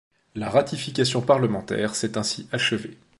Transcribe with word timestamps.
La 0.33 0.49
ratification 0.49 1.21
parlementaire 1.21 1.93
s'est 1.93 2.17
ainsi 2.17 2.49
achevé. 2.51 2.97